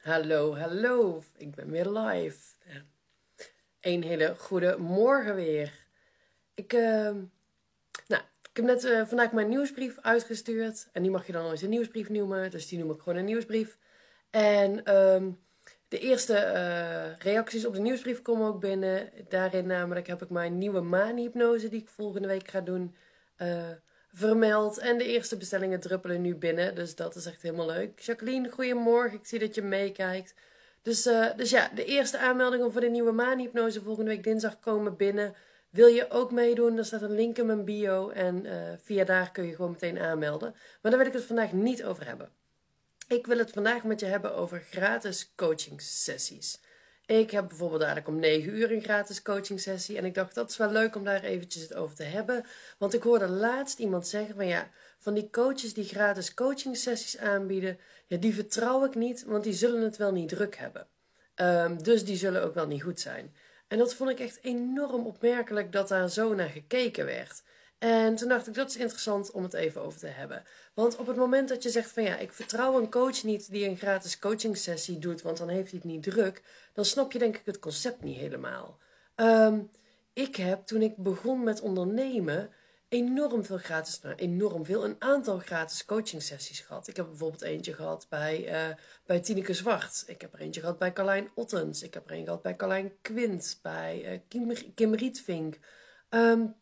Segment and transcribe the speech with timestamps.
[0.00, 1.22] Hallo, hallo.
[1.36, 2.38] Ik ben weer live.
[3.80, 5.86] Een hele goede morgen weer.
[6.54, 7.10] Ik, uh,
[8.06, 10.88] nou, ik heb net uh, vandaag mijn nieuwsbrief uitgestuurd.
[10.92, 12.50] En die mag je dan nooit een nieuwsbrief noemen.
[12.50, 13.78] Dus die noem ik gewoon een nieuwsbrief.
[14.30, 15.38] En um,
[15.88, 19.10] de eerste uh, reacties op de nieuwsbrief komen ook binnen.
[19.28, 22.94] Daarin namelijk heb ik mijn nieuwe maanhypnose die ik volgende week ga doen
[24.12, 24.78] vermeld.
[24.78, 26.74] En de eerste bestellingen druppelen nu binnen.
[26.74, 28.00] Dus dat is echt helemaal leuk.
[28.00, 29.18] Jacqueline, goedemorgen.
[29.18, 30.34] Ik zie dat je meekijkt.
[30.82, 34.96] Dus, uh, dus ja, de eerste aanmeldingen voor de nieuwe maanhypnose volgende week dinsdag komen
[34.96, 35.34] binnen.
[35.70, 36.78] Wil je ook meedoen?
[36.78, 38.08] Er staat een link in mijn bio.
[38.08, 40.54] En uh, via daar kun je gewoon meteen aanmelden.
[40.82, 42.28] Maar daar wil ik het vandaag niet over hebben.
[43.08, 46.60] Ik wil het vandaag met je hebben over gratis coaching sessies.
[47.10, 49.96] Ik heb bijvoorbeeld dadelijk om 9 uur een gratis coaching sessie.
[49.96, 52.44] En ik dacht, dat is wel leuk om daar eventjes het over te hebben.
[52.78, 57.18] Want ik hoorde laatst iemand zeggen van ja, van die coaches die gratis coaching sessies
[57.18, 60.86] aanbieden, ja, die vertrouw ik niet, want die zullen het wel niet druk hebben.
[61.34, 63.34] Um, dus die zullen ook wel niet goed zijn.
[63.68, 67.42] En dat vond ik echt enorm opmerkelijk dat daar zo naar gekeken werd.
[67.80, 70.42] En toen dacht ik, dat is interessant om het even over te hebben.
[70.74, 73.68] Want op het moment dat je zegt van ja, ik vertrouw een coach niet die
[73.68, 76.42] een gratis coaching sessie doet, want dan heeft hij het niet druk,
[76.72, 78.78] dan snap je denk ik het concept niet helemaal.
[79.16, 79.70] Um,
[80.12, 82.50] ik heb toen ik begon met ondernemen
[82.88, 86.88] enorm veel gratis, nou enorm veel, een aantal gratis coaching sessies gehad.
[86.88, 88.74] Ik heb bijvoorbeeld eentje gehad bij, uh,
[89.06, 90.04] bij Tineke Zwart.
[90.06, 91.82] Ik heb er eentje gehad bij Carlijn Ottens.
[91.82, 95.58] Ik heb er een gehad bij Carlijn Quint, bij uh, Kim, Kim Rietvink.
[96.10, 96.54] Um,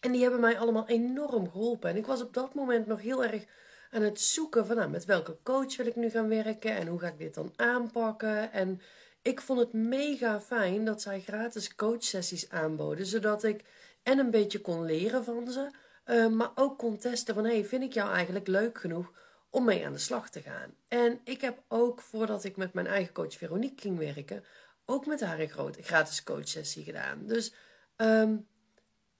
[0.00, 1.90] en die hebben mij allemaal enorm geholpen.
[1.90, 3.44] En ik was op dat moment nog heel erg
[3.90, 6.98] aan het zoeken van nou, met welke coach wil ik nu gaan werken en hoe
[6.98, 8.52] ga ik dit dan aanpakken.
[8.52, 8.80] En
[9.22, 13.64] ik vond het mega fijn dat zij gratis coachsessies aanboden, zodat ik
[14.02, 15.70] en een beetje kon leren van ze,
[16.06, 19.12] uh, maar ook kon testen van hey, vind ik jou eigenlijk leuk genoeg
[19.50, 20.74] om mee aan de slag te gaan.
[20.88, 24.44] En ik heb ook voordat ik met mijn eigen coach Veronique ging werken,
[24.84, 27.26] ook met haar een grote gratis coachsessie gedaan.
[27.26, 27.54] Dus
[27.96, 28.46] um,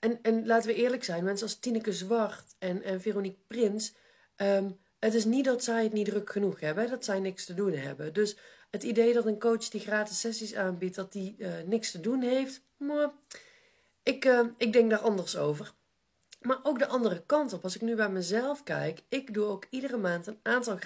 [0.00, 3.94] en, en laten we eerlijk zijn, mensen als Tineke Zwart en, en Veronique Prins,
[4.36, 7.54] um, het is niet dat zij het niet druk genoeg hebben, dat zij niks te
[7.54, 8.12] doen hebben.
[8.12, 8.36] Dus
[8.70, 12.22] het idee dat een coach die gratis sessies aanbiedt, dat die uh, niks te doen
[12.22, 12.62] heeft,
[14.02, 15.72] ik, uh, ik denk daar anders over.
[16.40, 19.66] Maar ook de andere kant op, als ik nu bij mezelf kijk, ik doe ook
[19.70, 20.78] iedere maand een aantal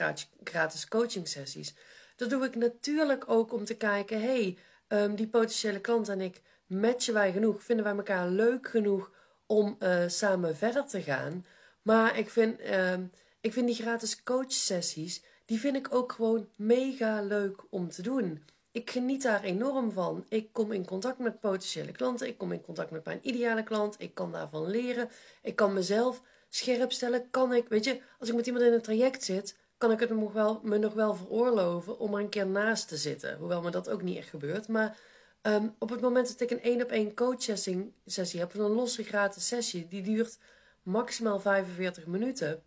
[0.44, 1.74] gratis coaching sessies.
[2.16, 4.58] Dat doe ik natuurlijk ook om te kijken, hey,
[4.88, 7.62] um, die potentiële klant en ik, matchen wij genoeg?
[7.62, 9.10] Vinden wij elkaar leuk genoeg
[9.47, 11.44] om uh, samen verder te gaan?
[11.82, 12.92] Maar ik vind, uh,
[13.41, 18.42] ik vind die gratis coachsessies, die vind ik ook gewoon mega leuk om te doen.
[18.72, 20.24] Ik geniet daar enorm van.
[20.28, 22.26] Ik kom in contact met potentiële klanten.
[22.26, 23.94] Ik kom in contact met mijn ideale klant.
[23.98, 25.08] Ik kan daarvan leren.
[25.42, 27.30] Ik kan mezelf scherp stellen.
[27.30, 30.10] Kan ik, weet je, als ik met iemand in een traject zit, kan ik het
[30.10, 33.36] me nog wel, me nog wel veroorloven om er een keer naast te zitten.
[33.38, 34.69] Hoewel me dat ook niet echt gebeurt.
[34.69, 34.97] Maar
[35.47, 39.05] Um, op het moment dat ik een één op één coachsessie sessie heb, een losse
[39.05, 40.38] gratis sessie, die duurt
[40.82, 42.62] maximaal 45 minuten.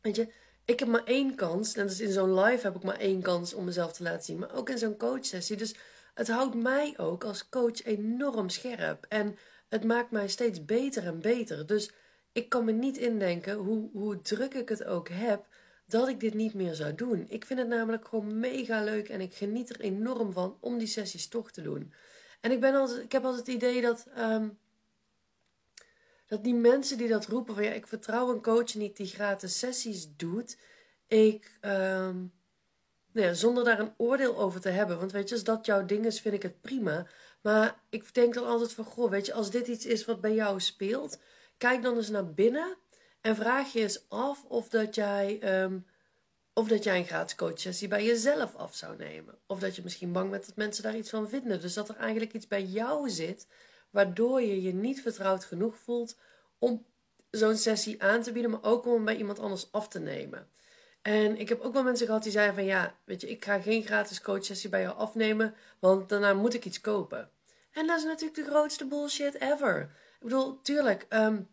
[0.00, 0.32] Weet je,
[0.64, 3.54] ik heb maar één kans, net als in zo'n live heb ik maar één kans
[3.54, 5.56] om mezelf te laten zien, maar ook in zo'n coachsessie.
[5.56, 5.74] Dus
[6.14, 9.36] het houdt mij ook als coach enorm scherp en
[9.68, 11.66] het maakt mij steeds beter en beter.
[11.66, 11.90] Dus
[12.32, 15.46] ik kan me niet indenken, hoe, hoe druk ik het ook heb,
[15.86, 17.26] dat ik dit niet meer zou doen.
[17.28, 20.86] Ik vind het namelijk gewoon mega leuk en ik geniet er enorm van om die
[20.86, 21.92] sessies toch te doen.
[22.40, 24.58] En ik, ben altijd, ik heb altijd het idee dat, um,
[26.26, 29.58] dat die mensen die dat roepen van ja, ik vertrouw een coach niet die gratis
[29.58, 30.58] sessies doet,
[31.06, 32.32] ik, um,
[33.12, 35.84] nou ja, zonder daar een oordeel over te hebben, want weet je, als dat jouw
[35.84, 37.06] ding is, vind ik het prima.
[37.40, 40.34] Maar ik denk dan altijd van, goh, weet je, als dit iets is wat bij
[40.34, 41.18] jou speelt,
[41.56, 42.76] kijk dan eens naar binnen
[43.20, 45.86] en vraag je eens af of dat jij um,
[46.58, 49.38] of dat jij een gratis coachsessie bij jezelf af zou nemen.
[49.46, 51.60] Of dat je misschien bang bent dat mensen daar iets van vinden.
[51.60, 53.46] Dus dat er eigenlijk iets bij jou zit,
[53.90, 56.16] waardoor je je niet vertrouwd genoeg voelt
[56.58, 56.86] om
[57.30, 60.48] zo'n sessie aan te bieden, maar ook om bij iemand anders af te nemen.
[61.02, 63.60] En ik heb ook wel mensen gehad die zeiden van ja, weet je, ik ga
[63.60, 67.30] geen gratis coachsessie bij jou afnemen, want daarna moet ik iets kopen.
[67.72, 69.80] En dat is natuurlijk de grootste bullshit ever.
[70.12, 71.48] Ik bedoel, tuurlijk, um,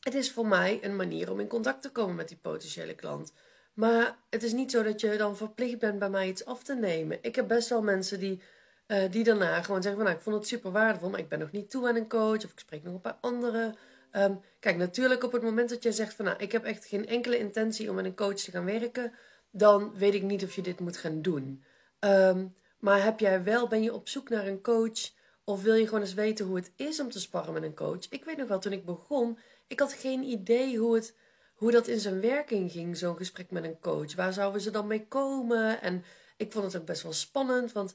[0.00, 3.32] het is voor mij een manier om in contact te komen met die potentiële klant.
[3.78, 6.74] Maar het is niet zo dat je dan verplicht bent bij mij iets af te
[6.74, 7.18] nemen.
[7.20, 8.42] Ik heb best wel mensen die,
[8.86, 11.38] uh, die daarna gewoon zeggen van nou, ik vond het super waardevol, maar ik ben
[11.38, 13.76] nog niet toe aan een coach of ik spreek nog een paar anderen.
[14.12, 17.06] Um, kijk, natuurlijk op het moment dat jij zegt van nou, ik heb echt geen
[17.06, 19.12] enkele intentie om met een coach te gaan werken,
[19.50, 21.64] dan weet ik niet of je dit moet gaan doen.
[22.00, 25.10] Um, maar heb jij wel, ben je op zoek naar een coach
[25.44, 28.08] of wil je gewoon eens weten hoe het is om te sparren met een coach?
[28.10, 31.14] Ik weet nog wel, toen ik begon, ik had geen idee hoe het
[31.58, 34.14] hoe dat in zijn werking ging, zo'n gesprek met een coach.
[34.14, 35.82] Waar zouden ze dan mee komen?
[35.82, 36.04] En
[36.36, 37.94] Ik vond het ook best wel spannend, want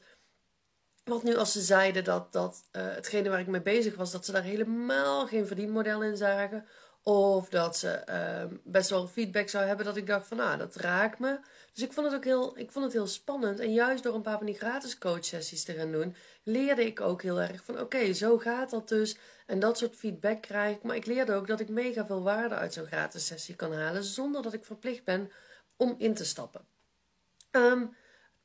[1.04, 4.25] wat nu als ze zeiden dat, dat uh, hetgene waar ik mee bezig was, dat
[4.25, 6.65] ze daar helemaal geen verdienmodel in zagen.
[7.03, 10.75] Of dat ze uh, best wel feedback zou hebben dat ik dacht van, ah, dat
[10.75, 11.39] raakt me.
[11.73, 13.59] Dus ik vond het ook heel, ik vond het heel spannend.
[13.59, 17.21] En juist door een paar van die gratis coachsessies te gaan doen, leerde ik ook
[17.21, 19.17] heel erg van, oké, zo gaat dat dus.
[19.45, 20.83] En dat soort feedback krijg ik.
[20.83, 24.03] Maar ik leerde ook dat ik mega veel waarde uit zo'n gratis sessie kan halen,
[24.03, 25.31] zonder dat ik verplicht ben
[25.77, 26.65] om in te stappen.
[27.51, 27.89] Het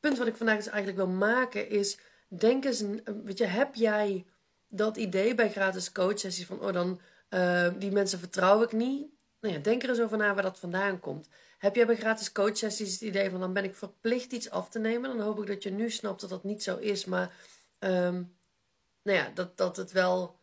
[0.00, 2.82] punt wat ik vandaag dus eigenlijk wil maken is, denk eens,
[3.24, 4.26] weet je, heb jij
[4.68, 7.00] dat idee bij gratis coachsessies van, oh dan
[7.30, 9.06] uh, die mensen vertrouw ik niet.
[9.40, 11.28] Nou ja, denk er eens over na waar dat vandaan komt.
[11.58, 14.78] Heb jij bij gratis coachsessies het idee van dan ben ik verplicht iets af te
[14.78, 15.16] nemen?
[15.16, 17.04] Dan hoop ik dat je nu snapt dat dat niet zo is.
[17.04, 17.34] Maar
[17.78, 18.36] um,
[19.02, 20.38] nou ja, dat, dat het wel.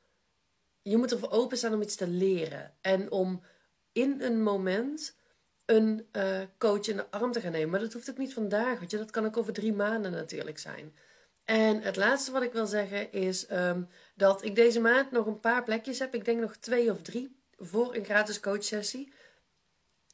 [0.82, 2.74] Je moet ervoor openstaan om iets te leren.
[2.82, 3.44] En om
[3.92, 5.16] in een moment
[5.66, 7.70] een uh, coach in de arm te gaan nemen.
[7.70, 8.80] Maar dat hoeft ook niet vandaag.
[8.80, 10.96] Weet je, dat kan ook over drie maanden natuurlijk zijn.
[11.45, 15.39] En het laatste wat ik wil zeggen is um, dat ik deze maand nog een
[15.39, 16.13] paar plekjes heb.
[16.13, 19.13] Ik denk nog twee of drie voor een gratis coachsessie.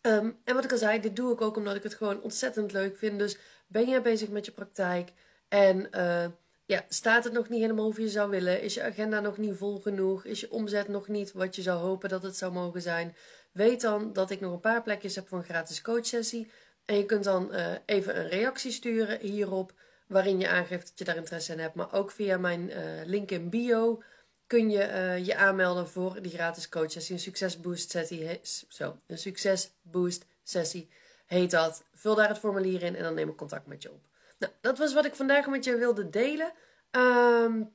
[0.01, 2.71] Um, en wat ik al zei, dit doe ik ook omdat ik het gewoon ontzettend
[2.71, 3.19] leuk vind.
[3.19, 3.37] Dus
[3.67, 5.11] ben jij bezig met je praktijk
[5.47, 6.25] en uh,
[6.65, 8.61] ja, staat het nog niet helemaal hoe je zou willen?
[8.61, 10.25] Is je agenda nog niet vol genoeg?
[10.25, 13.15] Is je omzet nog niet wat je zou hopen dat het zou mogen zijn?
[13.51, 16.51] Weet dan dat ik nog een paar plekjes heb voor een gratis coachsessie.
[16.85, 19.73] En je kunt dan uh, even een reactie sturen hierop
[20.11, 21.75] waarin je aangeeft dat je daar interesse in hebt.
[21.75, 24.03] Maar ook via mijn uh, link in bio
[24.47, 27.15] kun je uh, je aanmelden voor die gratis coachsessie.
[27.15, 28.39] Een succesboost sessie.
[28.67, 30.89] Zo, een succesboost sessie
[31.25, 31.83] heet dat.
[31.93, 34.01] Vul daar het formulier in en dan neem ik contact met je op.
[34.37, 36.53] Nou, dat was wat ik vandaag met je wilde delen.
[36.91, 37.71] Um,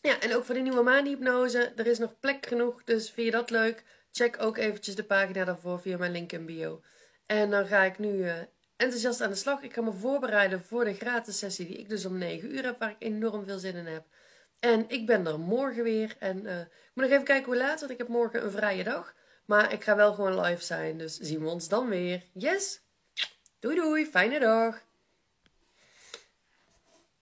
[0.00, 1.72] ja, en ook voor de nieuwe maanhypnose.
[1.76, 3.84] Er is nog plek genoeg, dus vind je dat leuk?
[4.12, 6.82] Check ook eventjes de pagina daarvoor via mijn link in bio.
[7.26, 8.32] En dan ga ik nu uh,
[8.76, 9.62] enthousiast aan de slag.
[9.62, 12.78] Ik ga me voorbereiden voor de gratis sessie die ik dus om 9 uur heb,
[12.78, 14.04] waar ik enorm veel zin in heb.
[14.60, 16.16] En ik ben er morgen weer.
[16.18, 18.84] En uh, ik moet nog even kijken hoe laat, want ik heb morgen een vrije
[18.84, 19.14] dag.
[19.44, 22.22] Maar ik ga wel gewoon live zijn, dus zien we ons dan weer.
[22.32, 22.80] Yes!
[23.58, 24.82] Doei doei, fijne dag!